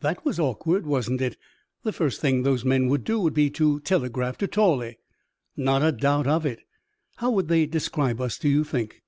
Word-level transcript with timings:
"That 0.00 0.24
was 0.24 0.40
awkward, 0.40 0.84
wasn't 0.84 1.20
it? 1.20 1.36
The 1.84 1.92
first 1.92 2.20
thing 2.20 2.42
those 2.42 2.64
men 2.64 2.88
would 2.88 3.04
do 3.04 3.20
would 3.20 3.34
be 3.34 3.50
to 3.50 3.78
telegraph 3.78 4.36
to 4.38 4.48
Tawley." 4.48 4.98
"Not 5.56 5.80
a 5.80 5.92
doubt 5.92 6.26
of 6.26 6.44
it. 6.44 6.62
How 7.18 7.30
would 7.30 7.46
they 7.46 7.66
describe 7.66 8.20
us, 8.20 8.36
do 8.36 8.48
you 8.48 8.64
think?" 8.64 9.04